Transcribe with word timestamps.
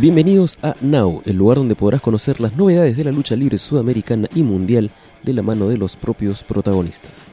Bienvenidos 0.00 0.58
a 0.62 0.76
Now, 0.80 1.20
el 1.26 1.36
lugar 1.36 1.58
donde 1.58 1.74
podrás 1.74 2.00
conocer 2.00 2.40
las 2.40 2.56
novedades 2.56 2.96
de 2.96 3.04
la 3.04 3.12
lucha 3.12 3.36
libre 3.36 3.58
sudamericana 3.58 4.30
y 4.34 4.42
mundial 4.42 4.90
de 5.22 5.34
la 5.34 5.42
mano 5.42 5.68
de 5.68 5.76
los 5.76 5.94
propios 5.96 6.42
protagonistas. 6.42 7.24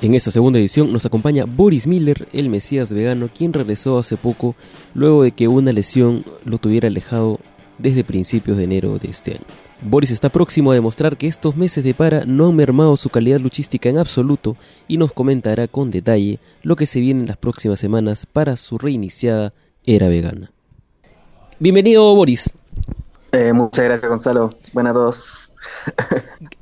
En 0.00 0.14
esta 0.14 0.30
segunda 0.30 0.58
edición 0.58 0.90
nos 0.90 1.04
acompaña 1.04 1.44
Boris 1.44 1.86
Miller, 1.86 2.26
el 2.32 2.48
Mesías 2.48 2.90
vegano, 2.90 3.28
quien 3.28 3.52
regresó 3.52 3.98
hace 3.98 4.16
poco 4.16 4.56
luego 4.94 5.22
de 5.22 5.32
que 5.32 5.48
una 5.48 5.70
lesión 5.70 6.24
lo 6.46 6.56
tuviera 6.56 6.88
alejado 6.88 7.40
desde 7.76 8.04
principios 8.04 8.56
de 8.56 8.64
enero 8.64 8.98
de 8.98 9.08
este 9.10 9.32
año. 9.32 9.44
Boris 9.82 10.10
está 10.10 10.30
próximo 10.30 10.70
a 10.70 10.74
demostrar 10.74 11.18
que 11.18 11.28
estos 11.28 11.58
meses 11.58 11.84
de 11.84 11.92
para 11.92 12.24
no 12.24 12.48
han 12.48 12.56
mermado 12.56 12.96
su 12.96 13.10
calidad 13.10 13.38
luchística 13.38 13.90
en 13.90 13.98
absoluto 13.98 14.56
y 14.88 14.96
nos 14.96 15.12
comentará 15.12 15.68
con 15.68 15.90
detalle 15.90 16.38
lo 16.62 16.74
que 16.74 16.86
se 16.86 17.00
viene 17.00 17.20
en 17.20 17.26
las 17.26 17.36
próximas 17.36 17.78
semanas 17.78 18.24
para 18.24 18.56
su 18.56 18.78
reiniciada 18.78 19.52
era 19.84 20.08
vegana. 20.08 20.52
Bienvenido 21.60 22.14
Boris. 22.14 22.54
Eh, 23.32 23.52
muchas 23.52 23.84
gracias 23.84 24.08
Gonzalo. 24.08 24.50
Buenas 24.72 24.92
a 24.92 24.94
todos. 24.94 25.52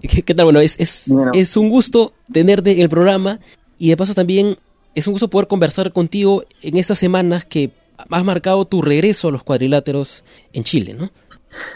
¿Qué, 0.00 0.34
tal? 0.34 0.46
Bueno, 0.46 0.60
es, 0.60 0.80
es, 0.80 1.12
es 1.34 1.56
un 1.58 1.68
gusto 1.68 2.12
tenerte 2.32 2.72
en 2.72 2.80
el 2.80 2.88
programa 2.88 3.38
y 3.78 3.90
de 3.90 3.96
paso 3.96 4.14
también 4.14 4.56
es 4.94 5.06
un 5.06 5.12
gusto 5.12 5.28
poder 5.28 5.48
conversar 5.48 5.92
contigo 5.92 6.42
en 6.62 6.78
estas 6.78 6.98
semanas 6.98 7.44
que 7.44 7.72
has 8.10 8.24
marcado 8.24 8.64
tu 8.64 8.80
regreso 8.80 9.28
a 9.28 9.32
los 9.32 9.42
cuadriláteros 9.42 10.24
en 10.54 10.62
Chile, 10.64 10.94
¿no? 10.94 11.10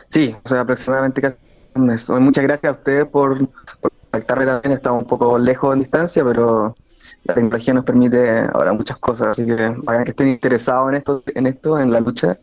Sí, 0.09 0.34
o 0.42 0.48
sea, 0.48 0.61
aproximadamente 0.61 1.20
casi 1.20 1.37
un 1.75 1.87
mes. 1.87 2.09
Muchas 2.09 2.45
gracias 2.45 2.70
a 2.70 2.78
ustedes 2.78 3.06
por, 3.06 3.47
por 3.80 3.92
contactarme 4.11 4.47
también. 4.47 4.73
Estamos 4.73 5.02
un 5.02 5.09
poco 5.09 5.39
lejos 5.39 5.75
en 5.75 5.80
distancia, 5.80 6.25
pero 6.25 6.75
la 7.25 7.34
tecnología 7.34 7.75
nos 7.75 7.84
permite 7.84 8.41
ahora 8.52 8.73
muchas 8.73 8.97
cosas. 8.97 9.28
Así 9.28 9.45
que 9.45 9.75
vayan 9.77 10.05
que 10.05 10.11
estén 10.11 10.28
interesados 10.28 10.89
en 10.89 10.97
esto, 10.97 11.23
en 11.27 11.47
esto, 11.47 11.78
en 11.78 11.92
la 11.92 12.00
lucha. 12.00 12.39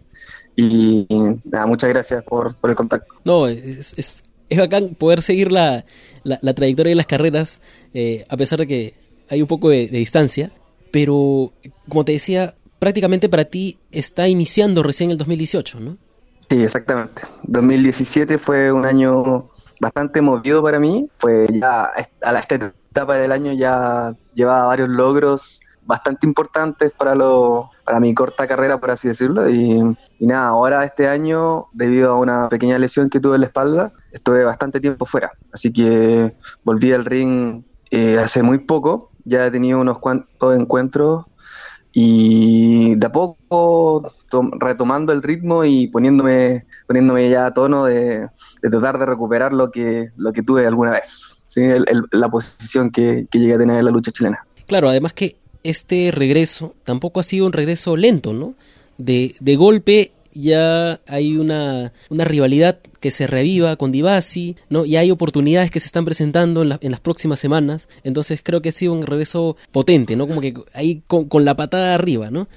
Y, 0.57 1.07
nada, 1.45 1.67
muchas 1.67 1.89
gracias 1.89 2.23
por, 2.23 2.55
por 2.55 2.71
el 2.71 2.75
contacto. 2.75 3.13
No, 3.23 3.47
es, 3.47 3.93
es, 3.95 4.23
es 4.49 4.57
bacán 4.57 4.95
poder 4.95 5.21
seguir 5.21 5.51
la, 5.51 5.85
la, 6.23 6.53
trayectoria 6.53 6.89
de 6.89 6.95
las 6.95 7.05
carreras, 7.05 7.61
eh, 7.93 8.25
a 8.27 8.35
pesar 8.35 8.59
de 8.59 8.67
que 8.67 8.93
hay 9.29 9.41
un 9.41 9.47
poco 9.47 9.69
de, 9.69 9.87
de 9.87 9.99
distancia. 9.99 10.51
Pero, 10.91 11.53
como 11.87 12.03
te 12.03 12.13
decía, 12.13 12.55
prácticamente 12.79 13.29
para 13.29 13.45
ti 13.45 13.77
está 13.91 14.27
iniciando 14.27 14.81
recién 14.81 15.11
el 15.11 15.17
2018, 15.17 15.79
¿no? 15.79 15.97
Sí, 16.49 16.63
exactamente. 16.63 17.21
2017 17.43 18.39
fue 18.39 18.71
un 18.71 18.85
año 18.85 19.49
bastante 19.79 20.21
movido 20.21 20.63
para 20.63 20.79
mí. 20.79 21.07
Fue 21.19 21.45
ya 21.51 21.91
a 22.21 22.31
la 22.31 22.39
esta 22.39 22.55
etapa 22.55 23.15
del 23.15 23.31
año 23.31 23.53
ya 23.53 24.15
llevaba 24.33 24.67
varios 24.67 24.89
logros 24.89 25.59
bastante 25.85 26.25
importantes 26.25 26.91
para 26.91 27.15
lo 27.15 27.69
para 27.87 28.01
mi 28.01 28.13
corta 28.13 28.45
carrera, 28.47 28.81
por 28.81 28.91
así 28.91 29.07
decirlo. 29.07 29.49
Y, 29.49 29.81
nada, 30.19 30.49
ahora 30.49 30.83
este 30.83 31.07
año, 31.07 31.67
debido 31.71 32.11
a 32.11 32.17
una 32.17 32.49
pequeña 32.49 32.77
lesión 32.77 33.09
que 33.09 33.21
tuve 33.21 33.35
en 33.35 33.41
la 33.41 33.47
espalda, 33.47 33.93
estuve 34.11 34.43
bastante 34.43 34.81
tiempo 34.81 35.05
fuera. 35.05 35.31
Así 35.53 35.71
que 35.71 36.35
volví 36.65 36.91
al 36.91 37.05
ring 37.05 37.63
eh, 37.89 38.19
hace 38.19 38.43
muy 38.43 38.57
poco. 38.57 39.11
Ya 39.23 39.45
he 39.45 39.51
tenido 39.51 39.79
unos 39.79 39.99
cuantos 39.99 40.53
encuentros 40.53 41.27
y 41.93 42.95
de 42.95 43.07
a 43.07 43.11
poco 43.13 44.11
retomando 44.59 45.13
el 45.13 45.23
ritmo 45.23 45.63
y 45.63 45.87
poniéndome 45.87 46.65
poniéndome 46.85 47.29
ya 47.29 47.45
a 47.45 47.53
tono 47.53 47.85
de, 47.85 48.27
tratar 48.61 48.99
de 48.99 49.05
recuperar 49.05 49.53
lo 49.53 49.71
que 49.71 50.09
lo 50.17 50.33
que 50.33 50.43
tuve 50.43 50.67
alguna 50.67 50.91
vez 50.91 51.43
¿sí? 51.47 51.61
la 52.11 52.29
posición 52.29 52.91
que, 52.91 53.25
que 53.31 53.39
llegué 53.39 53.53
a 53.53 53.57
tener 53.57 53.79
en 53.79 53.85
la 53.85 53.91
lucha 53.91 54.11
chilena 54.11 54.45
claro 54.67 54.89
además 54.89 55.13
que 55.13 55.37
este 55.63 56.11
regreso 56.11 56.75
tampoco 56.83 57.19
ha 57.19 57.23
sido 57.23 57.45
un 57.45 57.53
regreso 57.53 57.95
lento 57.95 58.33
no 58.33 58.55
de, 58.97 59.35
de 59.39 59.55
golpe 59.55 60.11
ya 60.37 60.99
hay 61.07 61.37
una, 61.37 61.91
una 62.09 62.23
rivalidad 62.23 62.79
que 62.99 63.11
se 63.11 63.27
reviva 63.27 63.75
con 63.75 63.91
Divasi, 63.91 64.55
¿no? 64.69 64.85
Y 64.85 64.95
hay 64.95 65.11
oportunidades 65.11 65.71
que 65.71 65.79
se 65.79 65.87
están 65.87 66.05
presentando 66.05 66.61
en, 66.61 66.77
en, 66.79 66.91
las 66.91 66.99
próximas 66.99 67.39
semanas. 67.39 67.89
Entonces 68.03 68.41
creo 68.43 68.61
que 68.61 68.69
ha 68.69 68.73
sido 68.73 68.93
un 68.93 69.05
regreso 69.05 69.57
potente, 69.71 70.15
¿no? 70.15 70.27
Como 70.27 70.41
que 70.41 70.53
ahí 70.73 71.01
con, 71.07 71.45
la 71.45 71.55
patada 71.55 71.95
arriba, 71.95 72.29
¿no? 72.29 72.47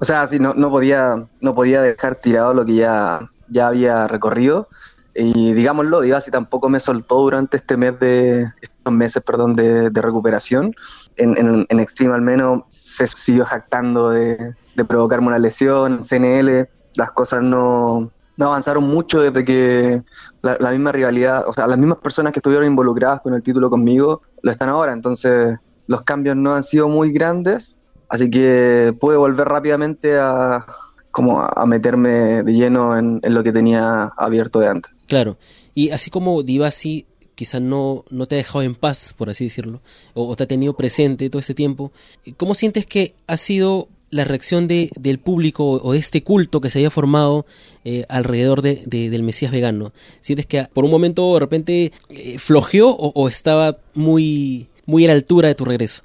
O 0.00 0.04
sea, 0.04 0.26
sí, 0.26 0.38
no, 0.38 0.54
no 0.54 0.70
podía, 0.70 1.26
no 1.40 1.54
podía 1.54 1.82
dejar 1.82 2.16
tirado 2.16 2.54
lo 2.54 2.64
que 2.64 2.76
ya, 2.76 3.30
ya 3.48 3.68
había 3.68 4.08
recorrido. 4.08 4.68
Y 5.14 5.52
digámoslo, 5.52 6.00
Divasi 6.00 6.30
tampoco 6.30 6.68
me 6.68 6.80
soltó 6.80 7.16
durante 7.16 7.56
este 7.56 7.76
mes 7.76 7.98
de, 7.98 8.46
estos 8.60 8.92
meses, 8.92 9.22
perdón, 9.22 9.56
de 9.56 9.90
recuperación. 9.90 10.74
En, 11.18 11.36
en, 11.36 11.66
en 11.68 11.80
Extreme 11.80 12.14
al 12.14 12.22
menos 12.22 12.62
se 12.68 13.06
siguió 13.06 13.44
jactando 13.44 14.10
de, 14.10 14.54
provocarme 14.88 15.28
una 15.28 15.38
lesión, 15.38 15.94
en 15.94 16.02
CNL 16.02 16.68
las 16.94 17.12
cosas 17.12 17.42
no, 17.42 18.10
no 18.36 18.46
avanzaron 18.46 18.84
mucho 18.84 19.20
desde 19.20 19.44
que 19.44 20.02
la, 20.42 20.70
misma 20.70 20.92
rivalidad, 20.92 21.46
o 21.48 21.52
sea, 21.52 21.66
las 21.66 21.78
mismas 21.78 21.98
personas 21.98 22.32
que 22.32 22.38
estuvieron 22.38 22.66
involucradas 22.66 23.20
con 23.20 23.34
el 23.34 23.42
título 23.42 23.70
conmigo 23.70 24.22
lo 24.42 24.50
están 24.50 24.68
ahora, 24.68 24.92
entonces 24.92 25.58
los 25.86 26.02
cambios 26.02 26.36
no 26.36 26.54
han 26.54 26.62
sido 26.62 26.88
muy 26.88 27.12
grandes, 27.12 27.78
así 28.08 28.30
que 28.30 28.94
pude 29.00 29.16
volver 29.16 29.48
rápidamente 29.48 30.18
a 30.18 30.64
como 31.10 31.40
a 31.40 31.66
meterme 31.66 32.44
de 32.44 32.52
lleno 32.52 32.96
en, 32.96 33.20
lo 33.24 33.42
que 33.42 33.50
tenía 33.50 34.12
abierto 34.16 34.60
de 34.60 34.68
antes. 34.68 34.92
Claro, 35.06 35.36
y 35.74 35.90
así 35.90 36.10
como 36.10 36.42
Divasi 36.42 37.06
quizás 37.38 37.62
no, 37.62 38.04
no 38.10 38.26
te 38.26 38.34
ha 38.34 38.38
dejado 38.38 38.62
en 38.62 38.74
paz, 38.74 39.14
por 39.16 39.30
así 39.30 39.44
decirlo, 39.44 39.80
o, 40.12 40.34
te 40.34 40.42
ha 40.42 40.48
tenido 40.48 40.74
presente 40.74 41.30
todo 41.30 41.38
este 41.38 41.54
tiempo, 41.54 41.92
¿cómo 42.36 42.56
sientes 42.56 42.84
que 42.84 43.14
ha 43.28 43.36
sido 43.36 43.86
la 44.10 44.24
reacción 44.24 44.66
de, 44.66 44.90
del 44.98 45.20
público 45.20 45.70
o 45.70 45.92
de 45.92 46.00
este 46.00 46.24
culto 46.24 46.60
que 46.60 46.68
se 46.68 46.80
había 46.80 46.90
formado 46.90 47.46
eh, 47.84 48.04
alrededor 48.08 48.60
de, 48.62 48.82
del 48.86 49.22
Mesías 49.22 49.52
vegano? 49.52 49.92
¿Sientes 50.20 50.46
que 50.46 50.66
por 50.74 50.84
un 50.84 50.90
momento 50.90 51.32
de 51.34 51.40
repente 51.40 51.92
eh, 52.08 52.40
flojeó 52.40 52.90
o, 52.90 53.28
estaba 53.28 53.76
muy, 53.94 54.66
muy 54.84 55.04
a 55.04 55.08
la 55.08 55.14
altura 55.14 55.46
de 55.46 55.54
tu 55.54 55.64
regreso? 55.64 56.02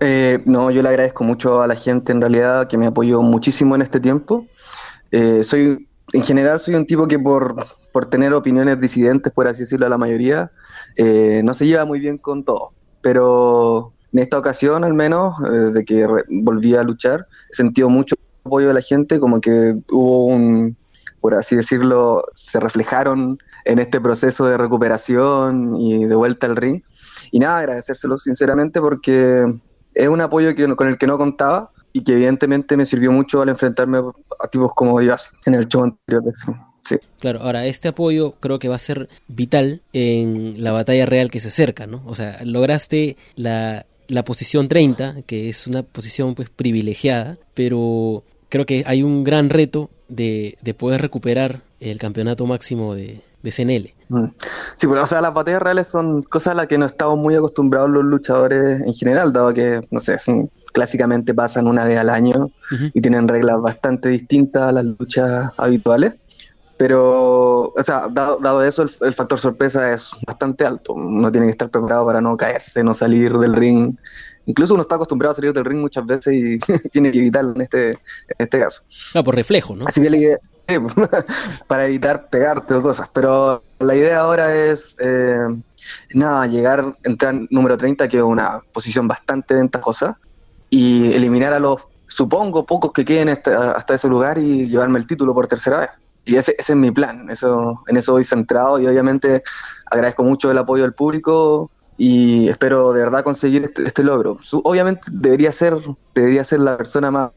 Eh, 0.00 0.40
no, 0.46 0.70
yo 0.70 0.80
le 0.80 0.88
agradezco 0.88 1.22
mucho 1.22 1.60
a 1.60 1.66
la 1.66 1.76
gente 1.76 2.12
en 2.12 2.22
realidad 2.22 2.66
que 2.66 2.78
me 2.78 2.86
apoyó 2.86 3.20
muchísimo 3.20 3.74
en 3.74 3.82
este 3.82 4.00
tiempo. 4.00 4.46
Eh, 5.10 5.42
soy, 5.42 5.86
en 6.12 6.22
general 6.22 6.60
soy 6.60 6.74
un 6.74 6.86
tipo 6.86 7.08
que 7.08 7.18
por, 7.18 7.66
por 7.92 8.06
tener 8.06 8.32
opiniones 8.32 8.80
disidentes, 8.80 9.32
por 9.32 9.48
así 9.48 9.60
decirlo, 9.60 9.86
a 9.86 9.88
la 9.88 9.98
mayoría, 9.98 10.50
no 11.42 11.54
se 11.54 11.66
lleva 11.66 11.84
muy 11.84 12.00
bien 12.00 12.18
con 12.18 12.44
todo. 12.44 12.72
Pero 13.00 13.92
en 14.12 14.18
esta 14.18 14.38
ocasión, 14.38 14.84
al 14.84 14.94
menos, 14.94 15.34
eh, 15.44 15.50
de 15.72 15.84
que 15.84 16.06
volví 16.28 16.74
a 16.76 16.82
luchar, 16.82 17.26
he 17.50 17.54
sentido 17.54 17.88
mucho 17.88 18.14
apoyo 18.44 18.68
de 18.68 18.74
la 18.74 18.82
gente, 18.82 19.18
como 19.18 19.40
que 19.40 19.74
hubo 19.90 20.26
un, 20.26 20.76
por 21.20 21.34
así 21.34 21.56
decirlo, 21.56 22.22
se 22.34 22.60
reflejaron 22.60 23.38
en 23.64 23.78
este 23.78 24.00
proceso 24.00 24.44
de 24.44 24.58
recuperación 24.58 25.76
y 25.76 26.04
de 26.04 26.14
vuelta 26.14 26.46
al 26.46 26.56
ring. 26.56 26.82
Y 27.30 27.38
nada, 27.38 27.58
agradecérselo 27.58 28.18
sinceramente 28.18 28.80
porque 28.80 29.46
es 29.94 30.08
un 30.08 30.20
apoyo 30.20 30.54
que, 30.54 30.74
con 30.76 30.88
el 30.88 30.98
que 30.98 31.06
no 31.06 31.16
contaba 31.16 31.70
y 31.92 32.02
que 32.02 32.12
evidentemente 32.12 32.76
me 32.76 32.86
sirvió 32.86 33.12
mucho 33.12 33.42
al 33.42 33.48
enfrentarme 33.48 33.98
a 33.98 34.48
tipos 34.48 34.72
como 34.74 34.98
Dios 35.00 35.30
en 35.46 35.54
el 35.54 35.68
show 35.68 35.84
anterior 35.84 36.22
Sí. 36.84 36.96
Claro, 37.20 37.38
ahora 37.42 37.64
este 37.66 37.86
apoyo 37.86 38.32
creo 38.40 38.58
que 38.58 38.68
va 38.68 38.74
a 38.74 38.80
ser 38.80 39.08
vital 39.28 39.82
en 39.92 40.64
la 40.64 40.72
batalla 40.72 41.06
real 41.06 41.30
que 41.30 41.38
se 41.38 41.46
acerca, 41.46 41.86
¿no? 41.86 42.02
O 42.06 42.16
sea, 42.16 42.38
lograste 42.42 43.16
la 43.36 43.86
la 44.12 44.24
posición 44.24 44.68
30, 44.68 45.22
que 45.26 45.48
es 45.48 45.66
una 45.66 45.82
posición 45.82 46.34
pues 46.34 46.50
privilegiada, 46.50 47.38
pero 47.54 48.24
creo 48.48 48.66
que 48.66 48.84
hay 48.86 49.02
un 49.02 49.24
gran 49.24 49.48
reto 49.48 49.90
de, 50.08 50.58
de 50.60 50.74
poder 50.74 51.00
recuperar 51.00 51.62
el 51.80 51.98
campeonato 51.98 52.46
máximo 52.46 52.94
de, 52.94 53.20
de 53.42 53.50
CNL. 53.50 53.94
Sí, 54.76 54.86
pero 54.86 55.02
o 55.02 55.06
sea, 55.06 55.20
las 55.20 55.34
batallas 55.34 55.62
reales 55.62 55.88
son 55.88 56.22
cosas 56.22 56.52
a 56.52 56.54
las 56.54 56.66
que 56.66 56.78
no 56.78 56.86
estamos 56.86 57.18
muy 57.18 57.34
acostumbrados 57.34 57.90
los 57.90 58.04
luchadores 58.04 58.80
en 58.80 58.92
general, 58.92 59.32
dado 59.32 59.52
que, 59.54 59.86
no 59.90 60.00
sé, 60.00 60.16
clásicamente 60.72 61.34
pasan 61.34 61.66
una 61.66 61.84
vez 61.84 61.98
al 61.98 62.08
año 62.08 62.50
y 62.94 63.00
tienen 63.00 63.28
reglas 63.28 63.60
bastante 63.60 64.08
distintas 64.08 64.62
a 64.62 64.72
las 64.72 64.84
luchas 64.84 65.52
habituales. 65.56 66.14
Pero, 66.76 67.68
o 67.68 67.82
sea, 67.84 68.08
dado, 68.10 68.64
eso, 68.64 68.82
el, 68.82 69.14
factor 69.14 69.38
sorpresa 69.38 69.92
es 69.92 70.10
bastante 70.26 70.64
alto. 70.64 70.94
Uno 70.94 71.30
tiene 71.30 71.46
que 71.46 71.52
estar 71.52 71.70
preparado 71.70 72.06
para 72.06 72.20
no 72.20 72.36
caerse, 72.36 72.82
no 72.82 72.94
salir 72.94 73.32
del 73.38 73.54
ring. 73.54 73.94
Incluso 74.46 74.74
uno 74.74 74.82
está 74.82 74.96
acostumbrado 74.96 75.32
a 75.32 75.34
salir 75.36 75.52
del 75.52 75.64
ring 75.64 75.80
muchas 75.80 76.04
veces 76.04 76.34
y 76.34 76.58
tiene 76.90 77.12
que 77.12 77.18
evitarlo 77.18 77.54
en 77.54 77.60
este, 77.60 77.90
en 77.90 78.36
este 78.38 78.58
caso. 78.58 78.82
No, 79.14 79.22
por 79.22 79.36
reflejo, 79.36 79.76
¿no? 79.76 79.86
Así 79.86 80.02
que 80.02 80.10
la 80.10 80.16
idea, 80.16 80.38
para 81.66 81.86
evitar 81.86 82.28
pegarte 82.28 82.74
o 82.74 82.82
cosas. 82.82 83.08
Pero 83.12 83.62
la 83.78 83.94
idea 83.94 84.20
ahora 84.20 84.54
es, 84.54 84.96
eh, 84.98 85.46
nada, 86.14 86.46
llegar, 86.46 86.96
entrar 87.04 87.34
número 87.50 87.76
30, 87.76 88.08
que 88.08 88.16
es 88.16 88.22
una 88.22 88.60
posición 88.72 89.06
bastante 89.06 89.54
ventajosa, 89.54 90.18
y 90.70 91.12
eliminar 91.12 91.52
a 91.52 91.60
los, 91.60 91.82
supongo, 92.08 92.64
pocos 92.64 92.92
que 92.92 93.04
queden 93.04 93.28
hasta, 93.28 93.72
hasta 93.72 93.94
ese 93.94 94.08
lugar 94.08 94.38
y 94.38 94.66
llevarme 94.68 94.98
el 94.98 95.06
título 95.06 95.34
por 95.34 95.46
tercera 95.46 95.80
vez 95.80 95.90
y 96.24 96.36
ese, 96.36 96.54
ese, 96.58 96.72
es 96.72 96.78
mi 96.78 96.90
plan, 96.90 97.28
eso, 97.30 97.82
en 97.88 97.96
eso 97.96 98.12
voy 98.12 98.24
centrado 98.24 98.78
y 98.78 98.86
obviamente 98.86 99.42
agradezco 99.90 100.22
mucho 100.22 100.50
el 100.50 100.58
apoyo 100.58 100.82
del 100.82 100.94
público 100.94 101.70
y 101.98 102.48
espero 102.48 102.92
de 102.92 103.00
verdad 103.00 103.24
conseguir 103.24 103.64
este, 103.64 103.86
este 103.86 104.02
logro. 104.02 104.38
obviamente 104.64 105.02
debería 105.10 105.52
ser, 105.52 105.76
debería 106.14 106.44
ser 106.44 106.60
la 106.60 106.76
persona 106.76 107.10
más 107.10 107.30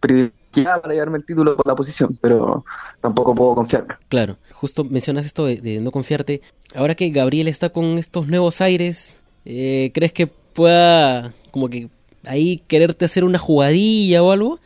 privilegiada 0.00 0.80
para 0.80 0.94
llevarme 0.94 1.18
el 1.18 1.24
título 1.24 1.56
por 1.56 1.66
la 1.66 1.74
posición, 1.74 2.18
pero 2.20 2.64
tampoco 3.00 3.34
puedo 3.34 3.54
confiarme. 3.54 3.94
Claro, 4.08 4.36
justo 4.52 4.84
mencionas 4.84 5.26
esto 5.26 5.46
de, 5.46 5.80
no 5.80 5.90
confiarte. 5.90 6.40
Ahora 6.74 6.94
que 6.94 7.10
Gabriel 7.10 7.48
está 7.48 7.70
con 7.70 7.98
estos 7.98 8.26
nuevos 8.26 8.60
aires, 8.60 9.22
eh, 9.44 9.90
¿crees 9.94 10.12
que 10.12 10.26
pueda 10.26 11.32
como 11.50 11.68
que 11.68 11.88
ahí 12.26 12.62
quererte 12.66 13.04
hacer 13.04 13.24
una 13.24 13.38
jugadilla 13.38 14.22
o 14.22 14.32
algo? 14.32 14.58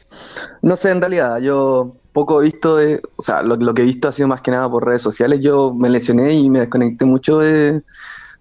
No 0.62 0.76
sé, 0.76 0.90
en 0.90 1.00
realidad, 1.00 1.38
yo 1.40 1.92
poco 2.14 2.38
visto 2.38 2.76
de, 2.76 3.02
o 3.16 3.22
sea, 3.22 3.42
lo, 3.42 3.56
lo 3.56 3.74
que 3.74 3.82
he 3.82 3.84
visto 3.84 4.08
ha 4.08 4.12
sido 4.12 4.28
más 4.28 4.40
que 4.40 4.52
nada 4.52 4.70
por 4.70 4.86
redes 4.86 5.02
sociales. 5.02 5.40
Yo 5.42 5.74
me 5.74 5.90
lesioné 5.90 6.32
y 6.32 6.48
me 6.48 6.60
desconecté 6.60 7.04
mucho 7.04 7.40
de, 7.40 7.82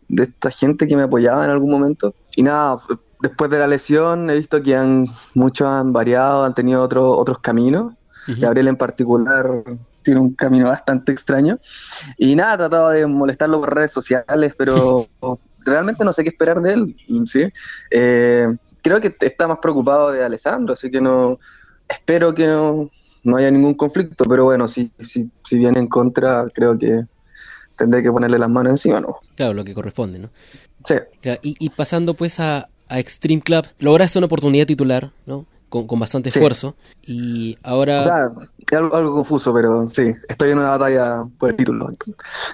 de 0.07 0.23
esta 0.23 0.51
gente 0.51 0.87
que 0.87 0.95
me 0.95 1.03
apoyaba 1.03 1.43
en 1.43 1.51
algún 1.51 1.71
momento. 1.71 2.13
Y 2.35 2.43
nada, 2.43 2.77
después 3.19 3.49
de 3.49 3.59
la 3.59 3.67
lesión 3.67 4.29
he 4.29 4.37
visto 4.37 4.61
que 4.61 4.75
han, 4.75 5.07
muchos 5.33 5.67
han 5.67 5.91
variado, 5.91 6.45
han 6.45 6.53
tenido 6.53 6.81
otros 6.83 7.15
otros 7.17 7.39
caminos. 7.39 7.93
Gabriel 8.25 8.69
en 8.69 8.77
particular 8.77 9.63
tiene 10.01 10.21
un 10.21 10.33
camino 10.33 10.69
bastante 10.69 11.11
extraño. 11.11 11.59
Y 12.17 12.35
nada, 12.35 12.57
trataba 12.57 12.93
de 12.93 13.05
molestarlo 13.07 13.59
por 13.59 13.75
redes 13.75 13.91
sociales, 13.91 14.53
pero 14.57 15.07
realmente 15.65 16.05
no 16.05 16.13
sé 16.13 16.23
qué 16.23 16.29
esperar 16.29 16.61
de 16.61 16.73
él. 16.73 16.95
¿sí? 17.25 17.51
Eh, 17.89 18.55
creo 18.81 19.01
que 19.01 19.15
está 19.19 19.47
más 19.47 19.57
preocupado 19.57 20.11
de 20.11 20.23
Alessandro, 20.23 20.73
así 20.73 20.91
que 20.91 21.01
no 21.01 21.39
espero 21.89 22.33
que 22.33 22.47
no, 22.47 22.89
no 23.23 23.37
haya 23.37 23.51
ningún 23.51 23.73
conflicto, 23.73 24.25
pero 24.25 24.45
bueno, 24.45 24.67
si, 24.67 24.91
si, 24.99 25.29
si 25.43 25.57
viene 25.57 25.79
en 25.79 25.87
contra, 25.87 26.45
creo 26.53 26.77
que 26.77 27.05
tendré 27.75 28.03
que 28.03 28.11
ponerle 28.11 28.37
las 28.37 28.49
manos 28.49 28.71
encima, 28.71 28.99
¿no? 28.99 29.17
Claro, 29.35 29.53
lo 29.53 29.63
que 29.63 29.73
corresponde, 29.73 30.19
¿no? 30.19 30.29
Sí. 30.85 30.95
y, 31.41 31.69
pasando 31.69 32.13
pues 32.13 32.39
a, 32.39 32.67
Extreme 32.89 33.41
Club, 33.41 33.65
lograste 33.79 34.19
una 34.19 34.25
oportunidad 34.25 34.67
titular, 34.67 35.11
¿no? 35.25 35.45
Con, 35.69 35.87
con 35.87 35.99
bastante 35.99 36.29
esfuerzo. 36.29 36.75
Y 37.01 37.57
ahora. 37.63 37.99
O 37.99 38.03
sea, 38.03 38.31
es 38.59 38.77
algo, 38.77 39.13
confuso, 39.15 39.53
pero 39.53 39.89
sí, 39.89 40.13
estoy 40.27 40.51
en 40.51 40.59
una 40.59 40.77
batalla 40.77 41.23
por 41.39 41.49
el 41.49 41.55
título. 41.55 41.89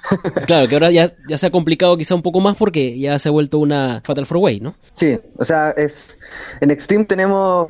claro, 0.45 0.67
que 0.67 0.75
ahora 0.75 0.91
ya, 0.91 1.11
ya 1.27 1.37
se 1.37 1.47
ha 1.47 1.51
complicado 1.51 1.97
quizá 1.97 2.15
un 2.15 2.21
poco 2.21 2.39
más 2.39 2.55
porque 2.55 2.97
ya 2.97 3.19
se 3.19 3.27
ha 3.27 3.31
vuelto 3.31 3.57
una 3.57 4.01
Fatal 4.05 4.25
Four 4.25 4.37
Way, 4.37 4.61
¿no? 4.61 4.75
Sí, 4.91 5.19
o 5.37 5.43
sea, 5.43 5.71
es 5.71 6.17
en 6.61 6.71
Extreme 6.71 7.05
tenemos 7.05 7.69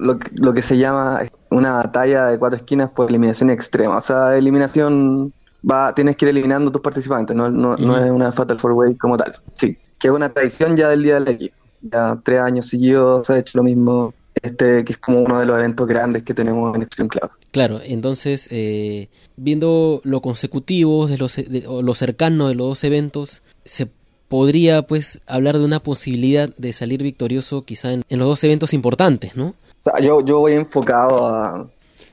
lo, 0.00 0.18
lo 0.34 0.54
que 0.54 0.62
se 0.62 0.76
llama 0.76 1.22
una 1.52 1.74
batalla 1.74 2.26
de 2.26 2.38
cuatro 2.38 2.56
esquinas 2.56 2.90
por 2.90 3.08
eliminación 3.08 3.50
extrema. 3.50 3.96
O 3.96 4.00
sea, 4.00 4.36
eliminación 4.36 5.32
va, 5.68 5.94
tienes 5.94 6.16
que 6.16 6.26
ir 6.26 6.30
eliminando 6.30 6.70
tus 6.70 6.82
participantes, 6.82 7.36
no, 7.36 7.50
no, 7.50 7.76
no 7.76 8.04
es 8.04 8.10
una 8.10 8.32
Fatal 8.32 8.58
Four 8.58 8.72
Way 8.72 8.96
como 8.96 9.16
tal. 9.16 9.36
Sí, 9.56 9.76
que 9.98 10.08
es 10.08 10.14
una 10.14 10.32
tradición 10.32 10.76
ya 10.76 10.88
del 10.88 11.02
día 11.02 11.14
del 11.14 11.28
equipo. 11.28 11.56
Ya 11.82 12.18
tres 12.24 12.40
años 12.40 12.68
seguidos 12.68 13.26
se 13.26 13.32
ha 13.32 13.38
hecho 13.38 13.58
lo 13.58 13.64
mismo, 13.64 14.14
este 14.40 14.84
que 14.84 14.92
es 14.92 14.98
como 14.98 15.20
uno 15.20 15.40
de 15.40 15.46
los 15.46 15.58
eventos 15.58 15.86
grandes 15.86 16.22
que 16.22 16.34
tenemos 16.34 16.74
en 16.74 16.82
Extreme 16.82 17.08
Club. 17.08 17.30
Claro, 17.50 17.80
entonces, 17.84 18.48
eh, 18.50 19.08
viendo 19.36 20.00
lo 20.04 20.20
consecutivo, 20.20 21.06
de 21.06 21.18
los, 21.18 21.36
lo 21.38 21.94
cercano 21.94 22.48
de 22.48 22.54
los 22.54 22.68
dos 22.68 22.84
eventos, 22.84 23.42
se 23.64 23.88
podría 24.32 24.80
pues 24.80 25.20
hablar 25.26 25.58
de 25.58 25.64
una 25.66 25.80
posibilidad 25.80 26.48
de 26.56 26.72
salir 26.72 27.02
victorioso 27.02 27.66
quizá 27.66 27.92
en, 27.92 28.02
los 28.08 28.26
dos 28.26 28.42
eventos 28.42 28.72
importantes, 28.72 29.36
¿no? 29.36 29.54
O 29.82 29.90
sea, 29.90 29.98
yo, 29.98 30.24
yo 30.24 30.38
voy 30.38 30.52
enfocado 30.52 31.26
a, 31.26 31.66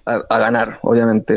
a, 0.05 0.39
ganar, 0.39 0.79
obviamente. 0.81 1.35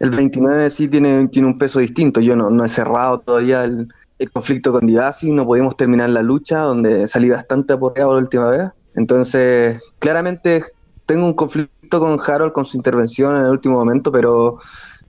El 0.00 0.10
29 0.10 0.70
sí 0.70 0.88
tiene, 0.88 1.28
tiene 1.28 1.48
un 1.48 1.58
peso 1.58 1.78
distinto. 1.78 2.20
Yo 2.20 2.34
no, 2.36 2.48
no 2.48 2.64
he 2.64 2.70
cerrado 2.70 3.20
todavía 3.20 3.64
el, 3.64 3.88
conflicto 4.32 4.72
con 4.72 4.86
Divasi, 4.86 5.30
no 5.30 5.44
pudimos 5.44 5.76
terminar 5.76 6.08
la 6.08 6.22
lucha, 6.22 6.60
donde 6.60 7.06
salí 7.08 7.28
bastante 7.28 7.74
apoyado 7.74 8.14
la 8.14 8.20
última 8.20 8.48
vez. 8.48 8.70
Entonces, 8.94 9.82
claramente 9.98 10.64
tengo 11.04 11.26
un 11.26 11.34
conflicto 11.34 12.00
con 12.00 12.18
Harold 12.18 12.52
con 12.52 12.64
su 12.64 12.78
intervención 12.78 13.36
en 13.36 13.42
el 13.42 13.50
último 13.50 13.74
momento, 13.74 14.10
pero 14.10 14.60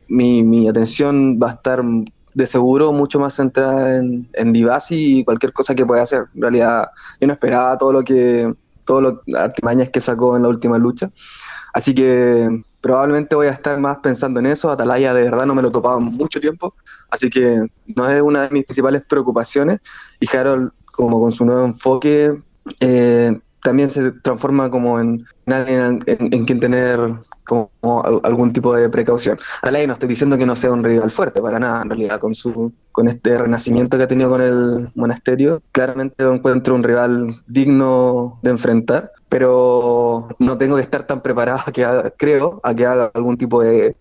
mi, 0.10 0.44
mi 0.44 0.68
atención 0.68 1.40
va 1.42 1.52
a 1.52 1.54
estar 1.54 1.82
de 2.34 2.46
seguro 2.46 2.92
mucho 2.92 3.18
más 3.18 3.36
centrada 3.36 3.96
en, 3.96 4.28
en 4.34 4.52
Divasi 4.52 5.20
y 5.20 5.24
cualquier 5.24 5.54
cosa 5.54 5.74
que 5.74 5.86
pueda 5.86 6.02
hacer. 6.02 6.26
En 6.36 6.42
realidad, 6.42 6.90
yo 7.22 7.28
no 7.28 7.34
esperaba 7.34 7.78
todo 7.78 7.94
lo 7.94 8.04
que, 8.04 8.54
todo 8.86 9.22
las 9.26 9.42
artimañas 9.42 9.90
que 9.90 10.02
sacó 10.02 10.36
en 10.36 10.44
la 10.44 10.50
última 10.50 10.78
lucha. 10.78 11.12
Así 11.74 11.94
que 11.94 12.64
probablemente 12.80 13.36
voy 13.36 13.48
a 13.48 13.52
estar 13.52 13.78
más 13.80 13.98
pensando 13.98 14.40
en 14.40 14.46
eso. 14.46 14.70
Atalaya 14.70 15.14
de 15.14 15.24
verdad 15.24 15.46
no 15.46 15.56
me 15.56 15.62
lo 15.62 15.72
topaba 15.72 16.00
mucho 16.00 16.40
tiempo, 16.40 16.74
así 17.10 17.30
que 17.30 17.68
no 17.96 18.10
es 18.10 18.22
una 18.22 18.44
de 18.44 18.50
mis 18.52 18.66
principales 18.66 19.04
preocupaciones. 19.10 19.82
Y 20.20 20.38
Harold, 20.38 20.72
como 20.86 21.20
con 21.20 21.32
su 21.32 21.44
nuevo 21.46 21.66
enfoque, 21.66 22.40
eh, 22.80 23.40
también 23.62 23.90
se 23.90 24.12
transforma 24.12 24.70
como 24.70 25.00
en, 25.00 25.26
alguien 25.48 26.04
en, 26.06 26.46
quien 26.46 26.60
tener 26.60 27.00
como 27.46 27.72
algún 28.24 28.54
tipo 28.54 28.74
de 28.74 28.90
precaución. 28.90 29.40
Atalaya 29.62 29.88
no 29.88 29.94
estoy 29.94 30.10
diciendo 30.10 30.38
que 30.38 30.46
no 30.46 30.56
sea 30.56 30.72
un 30.72 30.84
rival 30.84 31.12
fuerte, 31.12 31.42
para 31.42 31.60
nada, 31.60 31.82
en 31.82 31.90
realidad, 31.90 32.20
con 32.20 32.36
su 32.36 32.74
con 32.92 33.10
este 33.10 33.38
renacimiento 33.38 33.98
que 33.98 34.04
ha 34.04 34.08
tenido 34.08 34.30
con 34.30 34.42
el 34.42 34.90
monasterio, 34.96 35.62
claramente 35.72 36.24
lo 36.24 36.34
encuentro 36.34 36.76
un 36.76 36.84
rival 36.84 37.42
digno 37.46 38.40
de 38.42 38.52
enfrentar 38.52 39.12
pero 39.36 40.30
no 40.40 40.58
tengo 40.58 40.78
que 40.78 40.82
estar 40.82 41.06
tan 41.06 41.22
preparado 41.22 41.60
a 41.66 41.72
que 41.74 41.86
creo, 42.16 42.62
a 42.64 42.74
que 42.74 42.86
haga 42.86 43.12
algún 43.14 43.38
tipo 43.38 43.62
de, 43.62 43.96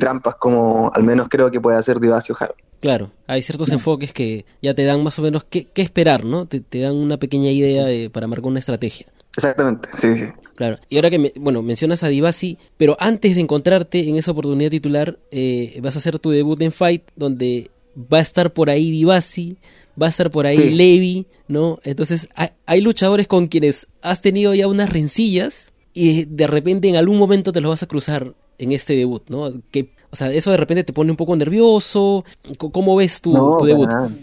trampas 0.00 0.34
como 0.34 0.90
al 0.92 1.04
menos 1.04 1.28
creo 1.28 1.48
que 1.48 1.60
puede 1.60 1.78
hacer 1.78 2.00
Divacio 2.00 2.34
Jaro. 2.34 2.56
Claro, 2.80 3.10
hay 3.28 3.40
ciertos 3.42 3.70
enfoques 3.70 4.12
que 4.12 4.44
ya 4.60 4.74
te 4.74 4.84
dan 4.84 5.04
más 5.04 5.16
o 5.20 5.22
menos 5.22 5.44
qué, 5.44 5.68
esperar, 5.76 6.24
¿no? 6.24 6.46
Te, 6.46 6.62
dan 6.80 6.96
una 6.96 7.18
pequeña 7.18 7.50
idea 7.50 7.86
para 8.10 8.26
marcar 8.26 8.46
una 8.46 8.58
estrategia. 8.58 9.06
Exactamente, 9.36 9.88
sí, 9.98 10.16
sí. 10.16 10.26
Claro, 10.54 10.78
y 10.88 10.96
ahora 10.96 11.10
que, 11.10 11.32
bueno, 11.36 11.62
mencionas 11.62 12.04
a 12.04 12.08
Divasi, 12.08 12.58
pero 12.76 12.96
antes 13.00 13.34
de 13.34 13.40
encontrarte 13.40 14.08
en 14.08 14.16
esa 14.16 14.30
oportunidad 14.30 14.70
titular, 14.70 15.18
eh, 15.30 15.78
vas 15.82 15.96
a 15.96 15.98
hacer 15.98 16.18
tu 16.18 16.30
debut 16.30 16.60
en 16.62 16.70
Fight, 16.70 17.02
donde 17.16 17.70
va 17.96 18.18
a 18.18 18.22
estar 18.22 18.52
por 18.52 18.70
ahí 18.70 18.90
Divasi, 18.90 19.56
va 20.00 20.06
a 20.06 20.10
estar 20.10 20.30
por 20.30 20.46
ahí 20.46 20.70
Levi, 20.70 21.26
¿no? 21.48 21.78
Entonces 21.84 22.28
hay, 22.66 22.80
luchadores 22.80 23.26
con 23.26 23.46
quienes 23.46 23.88
has 24.02 24.20
tenido 24.20 24.54
ya 24.54 24.68
unas 24.68 24.90
rencillas 24.90 25.72
y 25.92 26.24
de 26.24 26.46
repente 26.46 26.88
en 26.88 26.96
algún 26.96 27.18
momento 27.18 27.52
te 27.52 27.60
los 27.60 27.70
vas 27.70 27.82
a 27.82 27.86
cruzar 27.86 28.34
en 28.58 28.72
este 28.72 28.94
debut, 28.94 29.22
¿no? 29.28 29.52
Que, 29.70 29.90
o 30.10 30.16
sea, 30.16 30.32
eso 30.32 30.50
de 30.50 30.56
repente 30.56 30.84
te 30.84 30.92
pone 30.92 31.10
un 31.10 31.16
poco 31.16 31.34
nervioso. 31.34 32.24
¿Cómo 32.58 32.94
ves 32.94 33.20
tu, 33.20 33.32
tu 33.32 33.64
debut? 33.64 33.88
Para 33.88 34.08
nada, 34.08 34.16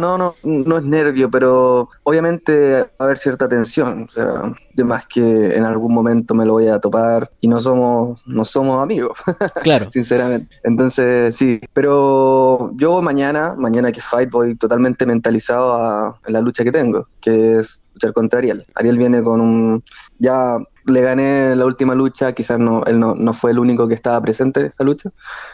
no, 0.00 0.18
no, 0.18 0.34
no 0.42 0.78
es 0.78 0.84
nervio, 0.84 1.30
pero 1.30 1.88
obviamente 2.04 2.82
va 2.82 2.88
a 2.98 3.04
haber 3.04 3.18
cierta 3.18 3.48
tensión, 3.48 4.04
o 4.04 4.08
sea, 4.08 4.54
de 4.74 4.84
más 4.84 5.06
que 5.06 5.56
en 5.56 5.64
algún 5.64 5.92
momento 5.92 6.34
me 6.34 6.44
lo 6.44 6.54
voy 6.54 6.68
a 6.68 6.78
topar 6.78 7.30
y 7.40 7.48
no 7.48 7.60
somos, 7.60 8.20
no 8.26 8.44
somos 8.44 8.82
amigos, 8.82 9.18
claro, 9.62 9.90
sinceramente. 9.90 10.56
Entonces, 10.64 11.36
sí, 11.36 11.60
pero 11.72 12.72
yo 12.76 13.02
mañana, 13.02 13.54
mañana 13.56 13.92
que 13.92 14.00
fight, 14.00 14.30
voy 14.30 14.56
totalmente 14.56 15.06
mentalizado 15.06 15.74
a, 15.74 16.18
la 16.26 16.40
lucha 16.40 16.64
que 16.64 16.72
tengo, 16.72 17.08
que 17.20 17.58
es 17.58 17.80
luchar 17.94 18.12
contra 18.12 18.38
Ariel. 18.38 18.64
Ariel 18.74 18.98
viene 18.98 19.22
con 19.22 19.40
un, 19.40 19.82
ya 20.18 20.58
le 20.88 21.00
gané 21.00 21.54
la 21.54 21.64
última 21.64 21.94
lucha, 21.94 22.32
quizás 22.32 22.58
no, 22.58 22.84
él 22.84 22.98
no, 22.98 23.14
no 23.14 23.32
fue 23.32 23.50
el 23.52 23.58
único 23.58 23.86
que 23.86 23.94
estaba 23.94 24.20
presente 24.20 24.60
en 24.60 24.66
esa 24.66 24.84
lucha, 24.84 25.10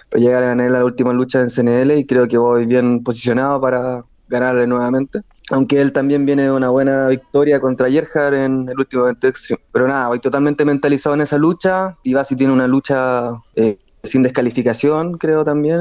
pero 0.09 0.25
ya 0.25 0.41
gané 0.41 0.71
la 0.71 0.85
última 0.85 1.12
lucha 1.12 1.41
en 1.41 1.50
CNL 1.50 1.99
y 1.99 2.07
creo 2.07 2.29
que 2.29 2.38
voy 2.38 2.67
bien 2.67 3.03
posicionado 3.03 3.61
para 3.61 4.05
ganarle 4.29 4.67
nuevamente. 4.67 5.21
Aunque 5.50 5.81
él 5.81 5.93
también 5.93 6.25
viene 6.25 6.45
de 6.45 6.50
una 6.50 6.71
buena 6.71 7.09
victoria 7.09 7.61
contra 7.61 7.88
Yerhard 7.88 8.35
en 8.35 8.69
el 8.69 8.79
último 8.79 9.05
evento 9.05 9.29
Extreme. 9.29 9.62
Pero 9.73 9.87
nada, 9.87 10.09
voy 10.09 10.19
totalmente 10.19 10.64
mentalizado 10.64 11.14
en 11.14 11.21
esa 11.21 11.37
lucha. 11.37 11.97
Ivasi 12.03 12.35
tiene 12.35 12.53
una 12.53 12.67
lucha 12.67 13.31
eh, 13.55 13.79
sin 14.03 14.23
descalificación, 14.23 15.19
creo 15.19 15.45
también, 15.45 15.81